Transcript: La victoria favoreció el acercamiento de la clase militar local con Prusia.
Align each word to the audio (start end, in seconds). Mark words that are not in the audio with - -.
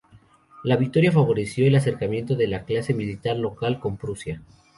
La 0.63 0.77
victoria 0.77 1.11
favoreció 1.11 1.67
el 1.67 1.75
acercamiento 1.75 2.35
de 2.35 2.47
la 2.47 2.63
clase 2.65 2.91
militar 2.91 3.37
local 3.37 3.79
con 3.79 3.97
Prusia. 3.97 4.41